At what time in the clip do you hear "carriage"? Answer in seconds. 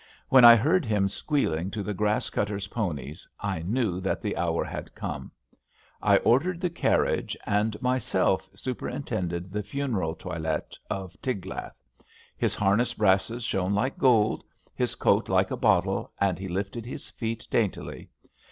6.71-7.37